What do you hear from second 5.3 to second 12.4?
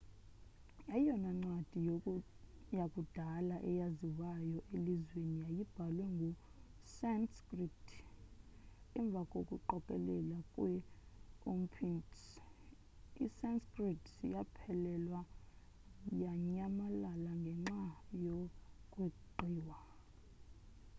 yayibhalwe nge-sanskrit emva koqokelelo kwe-upinshads